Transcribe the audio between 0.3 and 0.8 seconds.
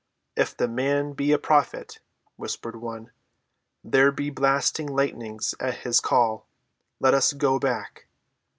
"If the